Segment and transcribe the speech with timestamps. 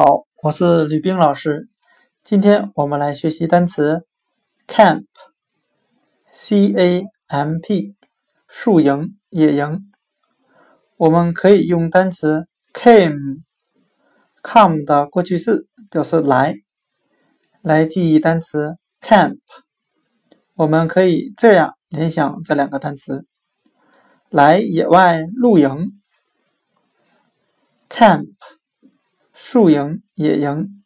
[0.00, 1.68] 好，我是吕冰老师。
[2.22, 4.06] 今天我们来学习单词
[4.68, 5.16] camp，c-a-m-p，
[8.46, 9.90] 宿营、野营。
[10.98, 13.34] 我们可以用单词 came，come
[14.84, 16.54] 的过去式表示来，
[17.60, 19.40] 来记忆单词 camp。
[20.54, 23.26] 我们可以这样联想这两个单词：
[24.30, 26.00] 来野外露营
[27.88, 28.28] ，camp。
[29.40, 30.82] 树营、野营。